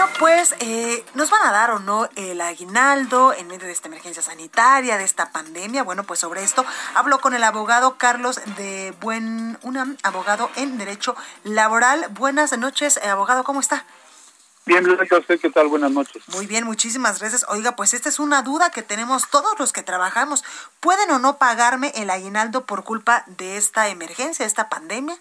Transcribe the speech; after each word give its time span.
Bueno, 0.00 0.14
pues, 0.18 0.54
eh, 0.60 1.04
¿nos 1.12 1.28
van 1.28 1.46
a 1.46 1.52
dar 1.52 1.72
o 1.72 1.78
no 1.78 2.08
el 2.16 2.40
aguinaldo 2.40 3.34
en 3.34 3.46
medio 3.48 3.66
de 3.66 3.72
esta 3.72 3.88
emergencia 3.88 4.22
sanitaria, 4.22 4.96
de 4.96 5.04
esta 5.04 5.30
pandemia? 5.30 5.82
Bueno, 5.82 6.04
pues 6.04 6.20
sobre 6.20 6.42
esto 6.42 6.64
hablo 6.94 7.18
con 7.20 7.34
el 7.34 7.44
abogado 7.44 7.98
Carlos 7.98 8.40
de 8.56 8.94
Buen, 9.02 9.58
un 9.60 9.98
abogado 10.02 10.50
en 10.56 10.78
Derecho 10.78 11.16
Laboral. 11.44 12.06
Buenas 12.12 12.56
noches, 12.56 12.96
eh, 12.96 13.08
abogado, 13.08 13.44
¿cómo 13.44 13.60
está? 13.60 13.84
Bien, 14.64 14.82
Blanca, 14.84 15.18
¿usted 15.18 15.38
qué 15.38 15.50
tal? 15.50 15.68
Buenas 15.68 15.90
noches. 15.90 16.22
Muy 16.28 16.46
bien, 16.46 16.64
muchísimas 16.64 17.20
gracias. 17.20 17.44
Oiga, 17.50 17.76
pues 17.76 17.92
esta 17.92 18.08
es 18.08 18.18
una 18.18 18.40
duda 18.40 18.70
que 18.70 18.80
tenemos 18.80 19.28
todos 19.28 19.58
los 19.58 19.70
que 19.74 19.82
trabajamos. 19.82 20.44
¿Pueden 20.80 21.10
o 21.10 21.18
no 21.18 21.36
pagarme 21.36 21.92
el 21.94 22.08
aguinaldo 22.08 22.64
por 22.64 22.84
culpa 22.84 23.24
de 23.26 23.58
esta 23.58 23.90
emergencia, 23.90 24.46
esta 24.46 24.70
pandemia? 24.70 25.18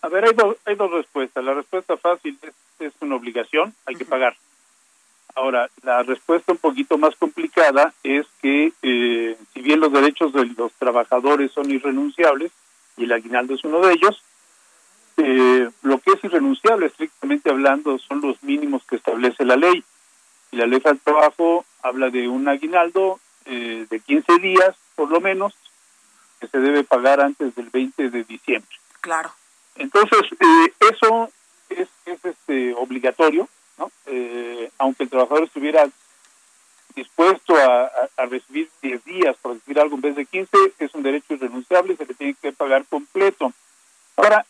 A 0.00 0.08
ver, 0.08 0.26
hay, 0.26 0.36
hay 0.64 0.76
dos 0.76 0.92
respuestas. 0.92 1.42
La 1.42 1.54
respuesta 1.54 1.96
fácil 1.96 2.38
es, 2.42 2.54
es 2.78 2.92
una 3.00 3.16
obligación, 3.16 3.74
hay 3.86 3.94
que 3.96 4.04
pagar. 4.04 4.36
Ahora, 5.34 5.68
la 5.82 6.02
respuesta 6.02 6.52
un 6.52 6.58
poquito 6.58 6.96
más 6.96 7.16
complicada 7.16 7.92
es 8.02 8.26
que 8.40 8.72
eh, 8.82 9.36
si 9.52 9.60
bien 9.60 9.80
los 9.80 9.92
derechos 9.92 10.32
de 10.32 10.46
los 10.46 10.72
trabajadores 10.74 11.50
son 11.50 11.70
irrenunciables, 11.70 12.52
y 12.96 13.04
el 13.04 13.12
aguinaldo 13.12 13.54
es 13.54 13.64
uno 13.64 13.80
de 13.80 13.94
ellos, 13.94 14.22
eh, 15.16 15.70
lo 15.82 15.98
que 15.98 16.12
es 16.12 16.24
irrenunciable, 16.24 16.86
estrictamente 16.86 17.50
hablando, 17.50 17.98
son 17.98 18.20
los 18.20 18.42
mínimos 18.42 18.84
que 18.84 18.96
establece 18.96 19.44
la 19.44 19.56
ley. 19.56 19.82
Y 20.52 20.56
la 20.56 20.66
ley 20.66 20.80
del 20.80 21.00
trabajo 21.00 21.64
habla 21.82 22.10
de 22.10 22.28
un 22.28 22.48
aguinaldo 22.48 23.18
eh, 23.46 23.86
de 23.88 24.00
15 24.00 24.38
días, 24.38 24.76
por 24.94 25.10
lo 25.10 25.20
menos, 25.20 25.54
que 26.40 26.46
se 26.46 26.58
debe 26.58 26.84
pagar 26.84 27.20
antes 27.20 27.54
del 27.54 27.70
20 27.70 28.10
de 28.10 28.24
diciembre. 28.24 28.76
Claro. 29.00 29.32
Entonces, 29.76 30.20
eh, 30.40 30.72
eso 30.92 31.30
es, 31.68 31.88
es 32.06 32.24
este, 32.24 32.74
obligatorio, 32.74 33.48
¿no? 33.78 33.90
Eh, 34.06 34.70
aunque 34.78 35.04
el 35.04 35.10
trabajador 35.10 35.44
estuviera 35.44 35.88
dispuesto 36.94 37.56
a, 37.56 37.90
recibir 38.26 38.70
10 38.82 39.04
días, 39.04 39.36
por 39.42 39.54
decir 39.54 39.78
algo, 39.78 39.96
en 39.96 40.02
vez 40.02 40.16
de 40.16 40.26
15, 40.26 40.56
es 40.78 40.94
un 40.94 41.02
derecho 41.02 41.34
irrenunciable, 41.34 41.96
se 41.96 42.06
le 42.06 42.14
tiene 42.14 42.34
que 42.40 42.52
pagar 42.52 42.84
completo. 42.86 43.52
Ahora, 44.16 44.46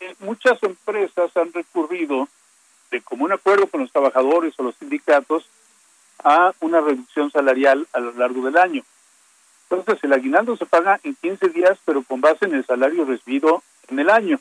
eh, 0.00 0.14
muchas 0.20 0.62
empresas 0.62 1.34
han 1.36 1.52
recurrido, 1.52 2.28
de 2.90 3.00
común 3.00 3.32
acuerdo 3.32 3.66
con 3.66 3.80
los 3.80 3.90
trabajadores 3.90 4.54
o 4.58 4.62
los 4.62 4.76
sindicatos, 4.76 5.48
a 6.22 6.52
una 6.60 6.80
reducción 6.80 7.30
salarial 7.30 7.86
a 7.92 8.00
lo 8.00 8.12
largo 8.12 8.44
del 8.44 8.56
año. 8.56 8.82
Entonces, 9.68 10.02
el 10.04 10.12
aguinaldo 10.12 10.56
se 10.56 10.66
paga 10.66 11.00
en 11.02 11.14
15 11.14 11.48
días, 11.48 11.78
pero 11.84 12.02
con 12.02 12.20
base 12.20 12.44
en 12.44 12.54
el 12.54 12.64
salario 12.64 13.04
recibido 13.04 13.62
en 13.88 13.98
el 13.98 14.10
año. 14.10 14.40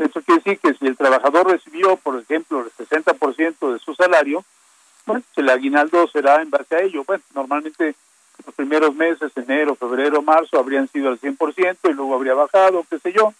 Eso 0.00 0.22
quiere 0.22 0.42
decir 0.42 0.58
que 0.58 0.74
si 0.74 0.86
el 0.86 0.96
trabajador 0.96 1.50
recibió, 1.50 1.96
por 1.96 2.18
ejemplo, 2.18 2.60
el 2.60 2.86
60% 2.86 3.72
de 3.72 3.78
su 3.78 3.94
salario, 3.94 4.44
bueno, 5.04 5.22
el 5.36 5.48
aguinaldo 5.48 6.08
será 6.08 6.40
en 6.40 6.50
base 6.50 6.74
a 6.74 6.80
ello. 6.80 7.04
Bueno, 7.04 7.22
normalmente 7.34 7.94
los 8.46 8.54
primeros 8.54 8.94
meses, 8.94 9.30
enero, 9.36 9.74
febrero, 9.74 10.22
marzo, 10.22 10.58
habrían 10.58 10.88
sido 10.88 11.10
al 11.10 11.20
100% 11.20 11.76
y 11.84 11.92
luego 11.92 12.14
habría 12.14 12.34
bajado, 12.34 12.84
qué 12.88 12.98
sé 12.98 13.12
yo, 13.12 13.34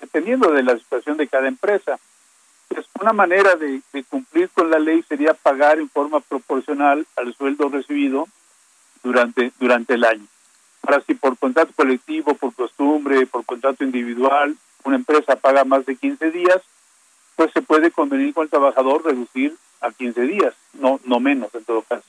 dependiendo 0.00 0.50
de 0.52 0.62
la 0.62 0.76
situación 0.78 1.16
de 1.16 1.28
cada 1.28 1.48
empresa. 1.48 1.98
Pues 2.68 2.86
una 3.00 3.12
manera 3.12 3.54
de, 3.56 3.82
de 3.92 4.04
cumplir 4.04 4.48
con 4.50 4.70
la 4.70 4.78
ley 4.78 5.04
sería 5.08 5.34
pagar 5.34 5.78
en 5.78 5.88
forma 5.88 6.20
proporcional 6.20 7.06
al 7.16 7.34
sueldo 7.34 7.68
recibido 7.68 8.26
durante, 9.02 9.52
durante 9.58 9.94
el 9.94 10.04
año. 10.04 10.26
Ahora, 10.82 11.02
si 11.06 11.14
por 11.14 11.36
contrato 11.36 11.72
colectivo, 11.76 12.34
por 12.34 12.54
costumbre, 12.54 13.26
por 13.26 13.44
contrato 13.44 13.84
individual, 13.84 14.56
una 14.86 14.96
empresa 14.96 15.36
paga 15.36 15.64
más 15.64 15.84
de 15.84 15.96
15 15.96 16.30
días, 16.30 16.62
pues 17.34 17.52
se 17.52 17.60
puede 17.60 17.90
convenir 17.90 18.32
con 18.32 18.44
el 18.44 18.50
trabajador 18.50 19.04
reducir 19.04 19.56
a 19.80 19.90
15 19.90 20.22
días, 20.22 20.54
no, 20.74 21.00
no 21.04 21.20
menos 21.20 21.54
en 21.54 21.64
todo 21.64 21.82
caso. 21.82 22.04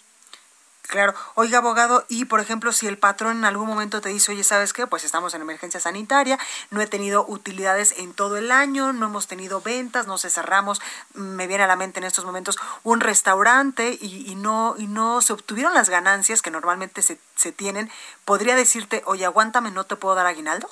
Claro. 0.84 1.14
Oiga, 1.36 1.58
abogado, 1.58 2.06
y 2.08 2.26
por 2.26 2.40
ejemplo, 2.40 2.72
si 2.72 2.88
el 2.88 2.98
patrón 2.98 3.40
en 3.40 3.46
algún 3.46 3.68
momento 3.68 4.00
te 4.00 4.08
dice, 4.08 4.32
oye, 4.32 4.46
¿sabes 4.46 4.72
qué? 4.72 4.88
Pues 4.88 5.04
estamos 5.04 5.34
en 5.34 5.42
emergencia 5.42 5.82
sanitaria, 5.82 6.40
no 6.72 6.80
he 6.80 6.88
tenido 6.88 7.26
utilidades 7.28 7.96
en 7.98 8.14
todo 8.14 8.38
el 8.38 8.54
año, 8.54 8.94
no 8.94 9.08
hemos 9.08 9.28
tenido 9.28 9.60
ventas, 9.60 10.08
no 10.08 10.18
se 10.18 10.30
cerramos, 10.30 10.82
me 11.14 11.46
viene 11.46 11.66
a 11.66 11.68
la 11.68 11.76
mente 11.76 12.00
en 12.00 12.06
estos 12.06 12.24
momentos 12.24 12.58
un 12.84 13.02
restaurante 13.02 13.98
y, 14.00 14.32
y 14.32 14.36
no 14.36 14.76
y 14.78 14.88
no 14.88 15.22
se 15.22 15.34
obtuvieron 15.34 15.74
las 15.74 15.90
ganancias 15.90 16.42
que 16.42 16.52
normalmente 16.52 17.02
se, 17.02 17.20
se 17.36 17.52
tienen, 17.52 17.92
¿podría 18.24 18.56
decirte, 18.56 19.04
oye, 19.06 19.26
aguántame, 19.26 19.72
no 19.72 19.84
te 19.84 19.98
puedo 19.98 20.16
dar 20.16 20.26
aguinaldo? 20.26 20.70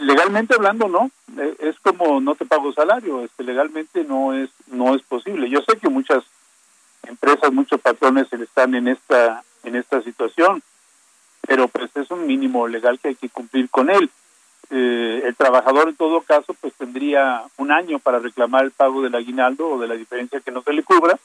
Legalmente 0.00 0.54
hablando, 0.54 0.88
no. 0.88 1.10
Es 1.58 1.78
como 1.80 2.20
no 2.20 2.34
te 2.34 2.44
pago 2.44 2.72
salario. 2.72 3.22
Este, 3.22 3.44
legalmente 3.44 4.04
no 4.04 4.32
es 4.32 4.50
no 4.68 4.94
es 4.94 5.02
posible. 5.02 5.48
Yo 5.48 5.60
sé 5.62 5.78
que 5.78 5.88
muchas 5.88 6.24
empresas, 7.04 7.52
muchos 7.52 7.80
patrones 7.80 8.32
están 8.32 8.74
en 8.74 8.88
esta 8.88 9.42
en 9.62 9.76
esta 9.76 10.02
situación, 10.02 10.62
pero 11.46 11.68
pues 11.68 11.90
es 11.96 12.10
un 12.10 12.26
mínimo 12.26 12.68
legal 12.68 12.98
que 12.98 13.08
hay 13.08 13.14
que 13.14 13.28
cumplir 13.28 13.68
con 13.70 13.90
él. 13.90 14.10
Eh, 14.70 15.22
el 15.24 15.36
trabajador 15.36 15.88
en 15.88 15.96
todo 15.96 16.22
caso 16.22 16.54
pues 16.54 16.72
tendría 16.74 17.44
un 17.58 17.70
año 17.70 17.98
para 17.98 18.18
reclamar 18.18 18.64
el 18.64 18.70
pago 18.70 19.02
del 19.02 19.14
aguinaldo 19.14 19.68
o 19.68 19.78
de 19.78 19.88
la 19.88 19.94
diferencia 19.94 20.40
que 20.40 20.50
no 20.50 20.62
se 20.62 20.72
le 20.72 20.82
cubra. 20.82 21.18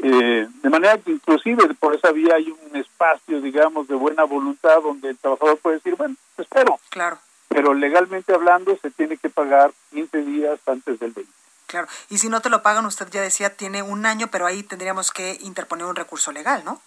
Eh, 0.00 0.46
de 0.62 0.70
manera 0.70 0.96
que 0.98 1.10
inclusive 1.10 1.74
por 1.74 1.94
esa 1.94 2.12
vía 2.12 2.36
hay 2.36 2.50
un 2.50 2.76
espacio, 2.76 3.40
digamos, 3.40 3.88
de 3.88 3.96
buena 3.96 4.24
voluntad 4.24 4.80
donde 4.82 5.10
el 5.10 5.18
trabajador 5.18 5.58
puede 5.58 5.76
decir, 5.76 5.96
bueno, 5.96 6.14
espero. 6.36 6.78
Claro. 6.90 7.18
Pero 7.48 7.74
legalmente 7.74 8.34
hablando 8.34 8.76
se 8.80 8.90
tiene 8.90 9.16
que 9.16 9.30
pagar 9.30 9.72
15 9.90 10.18
días 10.18 10.60
antes 10.66 11.00
del 11.00 11.12
20. 11.12 11.32
Claro, 11.66 11.86
y 12.08 12.18
si 12.18 12.28
no 12.28 12.40
te 12.40 12.48
lo 12.48 12.62
pagan, 12.62 12.86
usted 12.86 13.08
ya 13.10 13.20
decía, 13.20 13.54
tiene 13.54 13.82
un 13.82 14.06
año, 14.06 14.28
pero 14.28 14.46
ahí 14.46 14.62
tendríamos 14.62 15.10
que 15.10 15.36
interponer 15.40 15.84
un 15.86 15.96
recurso 15.96 16.32
legal, 16.32 16.62
¿no? 16.64 16.80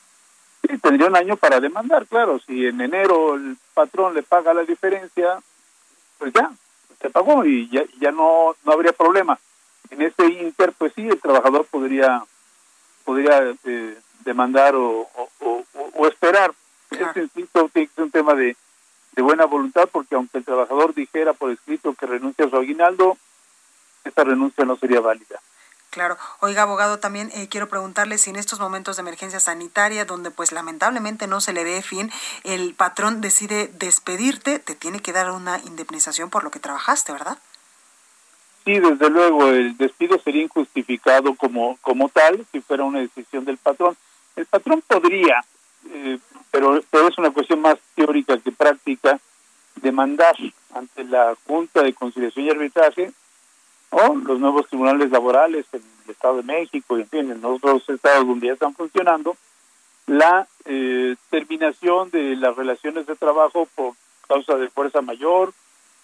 Sí, 0.68 0.78
tendría 0.80 1.08
un 1.08 1.16
año 1.16 1.38
para 1.38 1.60
demandar, 1.60 2.08
claro. 2.08 2.40
Si 2.40 2.66
en 2.66 2.82
enero 2.82 3.36
el 3.36 3.58
patrón 3.74 4.16
le 4.16 4.24
paga 4.24 4.54
la 4.54 4.64
diferencia, 4.64 5.40
pues 6.18 6.34
ya, 6.34 6.52
se 7.00 7.10
pagó 7.10 7.46
y 7.46 7.70
ya, 7.70 7.84
ya 8.00 8.12
no, 8.12 8.56
no 8.64 8.72
habría 8.72 8.92
problema. 8.92 9.40
En 9.92 10.02
ese 10.02 10.26
inter, 10.26 10.74
pues 10.78 10.94
sí, 10.96 11.08
el 11.08 11.20
trabajador 11.20 11.66
podría 11.66 12.24
podría 13.04 13.54
eh, 13.66 13.98
demandar 14.24 14.76
o, 14.76 15.08
o, 15.16 15.30
o, 15.42 15.64
o 15.94 16.08
esperar. 16.08 16.54
Claro. 16.90 17.22
Este 17.22 17.44
que 17.74 17.88
ser 17.88 18.04
un 18.04 18.12
tema 18.12 18.34
de, 18.34 18.56
de 19.14 19.22
buena 19.22 19.46
voluntad, 19.46 19.90
porque 19.92 20.16
aunque 20.16 20.38
el 20.38 20.46
trabajador 20.46 20.94
dijera 20.94 21.34
por 21.34 21.52
escrito 21.52 21.94
que 21.94 22.06
renuncia 22.06 22.46
a 22.46 22.50
su 22.50 22.58
aguinaldo, 22.58 23.18
esta 24.04 24.24
renuncia 24.24 24.66
no 24.66 24.76
sería 24.78 25.00
válida. 25.00 25.40
Claro. 25.92 26.18
Oiga, 26.40 26.62
abogado, 26.62 27.00
también 27.00 27.30
eh, 27.34 27.50
quiero 27.50 27.68
preguntarle 27.68 28.18
si 28.18 28.30
en 28.30 28.38
estos 28.38 28.62
momentos 28.62 28.96
de 28.96 29.02
emergencia 29.02 29.42
sanitaria, 29.42 30.06
donde 30.06 30.32
pues 30.32 30.54
lamentablemente 30.54 31.28
no 31.28 31.42
se 31.42 31.52
le 31.52 31.66
ve 31.66 31.82
fin, 31.82 32.10
el 32.46 32.74
patrón 32.74 33.20
decide 33.20 33.68
despedirte, 33.74 34.60
te 34.60 34.74
tiene 34.74 35.02
que 35.02 35.12
dar 35.12 35.30
una 35.32 35.60
indemnización 35.60 36.30
por 36.30 36.46
lo 36.46 36.52
que 36.52 36.60
trabajaste, 36.60 37.12
¿verdad? 37.12 37.38
Sí, 38.64 38.80
desde 38.80 39.10
luego, 39.10 39.48
el 39.48 39.76
despido 39.76 40.18
sería 40.20 40.44
injustificado 40.44 41.36
como, 41.36 41.78
como 41.82 42.08
tal 42.08 42.46
si 42.54 42.62
fuera 42.62 42.86
una 42.86 43.00
decisión 43.00 43.44
del 43.44 43.58
patrón. 43.58 43.98
El 44.38 44.46
patrón 44.46 44.82
podría, 44.88 45.44
eh, 45.90 46.20
pero, 46.52 46.82
pero 46.90 47.08
es 47.08 47.18
una 47.18 47.32
cuestión 47.32 47.62
más 47.62 47.78
teórica 47.96 48.38
que 48.38 48.52
práctica, 48.52 49.20
demandar 49.76 50.36
ante 50.74 51.04
la 51.06 51.36
Junta 51.48 51.82
de 51.82 51.94
Conciliación 51.94 52.46
y 52.46 52.50
Arbitraje 52.50 53.12
o 53.90 54.16
los 54.16 54.40
nuevos 54.40 54.68
tribunales 54.68 55.12
laborales 55.12 55.66
en 55.74 55.82
el 56.06 56.12
Estado 56.12 56.38
de 56.38 56.44
México 56.44 56.98
y 56.98 57.02
en 57.02 57.10
fin, 57.10 57.32
en 57.32 57.44
otros 57.44 57.88
estados 57.90 58.28
donde 58.28 58.48
ya 58.48 58.54
están 58.54 58.74
funcionando, 58.74 59.36
la 60.08 60.48
eh, 60.66 61.16
terminación 61.30 62.10
de 62.10 62.36
las 62.36 62.56
relaciones 62.56 63.06
de 63.06 63.16
trabajo 63.16 63.68
por 63.76 63.94
causa 64.28 64.56
de 64.56 64.70
fuerza 64.70 65.02
mayor, 65.02 65.54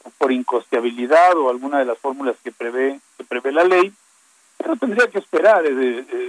o 0.03 0.09
por 0.18 0.31
incosteabilidad 0.31 1.35
o 1.38 1.50
alguna 1.50 1.79
de 1.79 1.85
las 1.85 1.97
fórmulas 1.97 2.35
que 2.44 2.51
prevé 2.51 3.00
que 3.18 3.24
prevé 3.24 3.51
la 3.51 3.63
ley, 3.63 3.91
pero 4.57 4.75
tendría 4.75 5.07
que 5.07 5.19
esperar 5.19 5.65
eh, 5.65 6.26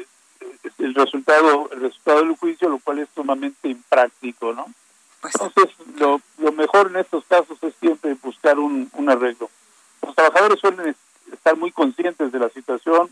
el 0.88 0.94
resultado 0.94 1.68
el 1.72 1.80
resultado 1.80 2.20
del 2.20 2.36
juicio, 2.36 2.68
lo 2.68 2.78
cual 2.78 2.98
es 3.00 3.08
sumamente 3.14 3.68
impráctico, 3.68 4.52
¿no? 4.52 4.66
Pues, 5.20 5.34
Entonces, 5.34 5.74
lo, 5.96 6.20
lo 6.38 6.52
mejor 6.52 6.88
en 6.88 6.96
estos 6.96 7.24
casos 7.24 7.58
es 7.62 7.74
siempre 7.80 8.16
buscar 8.22 8.58
un, 8.58 8.90
un 8.94 9.10
arreglo. 9.10 9.50
Los 10.02 10.14
trabajadores 10.14 10.60
suelen 10.60 10.94
estar 11.32 11.56
muy 11.56 11.72
conscientes 11.72 12.32
de 12.32 12.38
la 12.38 12.48
situación 12.50 13.08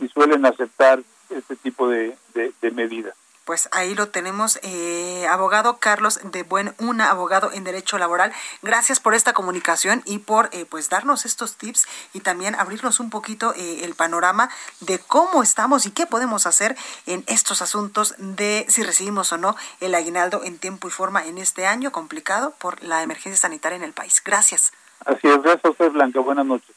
y 0.00 0.08
suelen 0.08 0.44
aceptar 0.46 1.02
este 1.30 1.56
tipo 1.56 1.88
de, 1.88 2.16
de 2.34 2.70
medidas. 2.70 3.14
Pues 3.48 3.70
ahí 3.72 3.94
lo 3.94 4.10
tenemos, 4.10 4.58
eh, 4.62 5.26
abogado 5.26 5.78
Carlos 5.78 6.20
de 6.22 6.42
Buen 6.42 6.74
Una, 6.76 7.08
abogado 7.08 7.50
en 7.50 7.64
Derecho 7.64 7.96
Laboral. 7.96 8.30
Gracias 8.60 9.00
por 9.00 9.14
esta 9.14 9.32
comunicación 9.32 10.02
y 10.04 10.18
por 10.18 10.50
eh, 10.52 10.66
pues 10.68 10.90
darnos 10.90 11.24
estos 11.24 11.56
tips 11.56 11.86
y 12.12 12.20
también 12.20 12.54
abrirnos 12.54 13.00
un 13.00 13.08
poquito 13.08 13.54
eh, 13.54 13.86
el 13.86 13.94
panorama 13.94 14.50
de 14.80 14.98
cómo 14.98 15.42
estamos 15.42 15.86
y 15.86 15.92
qué 15.92 16.04
podemos 16.04 16.46
hacer 16.46 16.76
en 17.06 17.24
estos 17.26 17.62
asuntos 17.62 18.14
de 18.18 18.66
si 18.68 18.82
recibimos 18.82 19.32
o 19.32 19.38
no 19.38 19.56
el 19.80 19.94
aguinaldo 19.94 20.44
en 20.44 20.58
tiempo 20.58 20.86
y 20.86 20.90
forma 20.90 21.24
en 21.24 21.38
este 21.38 21.66
año 21.66 21.90
complicado 21.90 22.52
por 22.58 22.82
la 22.82 23.02
emergencia 23.02 23.40
sanitaria 23.40 23.76
en 23.76 23.82
el 23.82 23.94
país. 23.94 24.20
Gracias. 24.22 24.72
Así 25.06 25.26
es, 25.26 25.40
gracias 25.40 25.64
a 25.64 25.70
usted, 25.70 25.90
Blanca. 25.92 26.20
Buenas 26.20 26.44
noches. 26.44 26.76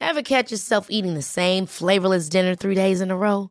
Ever 0.00 0.22
catch 0.22 0.50
yourself 0.50 0.86
eating 0.88 1.12
the 1.12 1.20
same 1.20 1.66
flavorless 1.66 2.30
dinner 2.30 2.54
three 2.54 2.74
days 2.74 3.02
in 3.02 3.10
a 3.10 3.14
row? 3.14 3.50